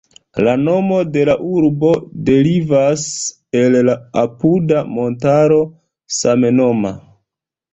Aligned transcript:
La 0.45 0.53
nomo 0.59 0.95
de 1.17 1.25
la 1.29 1.33
urbo 1.57 1.91
derivas 2.29 3.03
el 3.61 3.79
la 3.91 3.97
apuda 4.23 4.83
montaro 4.97 5.63
samnoma. 6.23 6.97